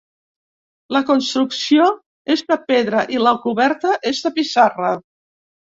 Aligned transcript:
La 0.97 1.01
construcció 1.09 1.91
és 2.37 2.43
de 2.49 2.59
pedra 2.73 3.07
i 3.19 3.23
la 3.29 3.35
coberta 3.47 3.95
és 4.15 4.27
de 4.27 4.35
pissarra. 4.41 4.95